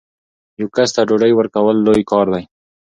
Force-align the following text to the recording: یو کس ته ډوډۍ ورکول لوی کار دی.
یو 0.59 0.67
کس 0.75 0.89
ته 0.95 1.01
ډوډۍ 1.07 1.31
ورکول 1.35 1.75
لوی 1.85 2.03
کار 2.11 2.25
دی. 2.33 2.43